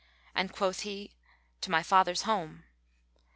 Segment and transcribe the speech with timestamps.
[0.33, 1.15] and quoth he,
[1.61, 2.63] "To my father's home."